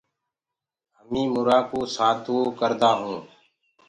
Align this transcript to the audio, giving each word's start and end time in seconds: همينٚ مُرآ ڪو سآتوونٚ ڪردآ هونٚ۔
همينٚ 0.97 1.31
مُرآ 1.33 1.57
ڪو 1.69 1.79
سآتوونٚ 1.95 2.55
ڪردآ 2.59 2.91
هونٚ۔ 2.99 3.25